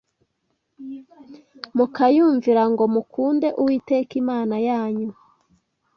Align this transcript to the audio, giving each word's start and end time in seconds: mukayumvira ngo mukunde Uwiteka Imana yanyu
mukayumvira 1.75 2.63
ngo 2.71 2.83
mukunde 2.93 3.47
Uwiteka 3.61 4.11
Imana 4.21 4.55
yanyu 4.67 5.09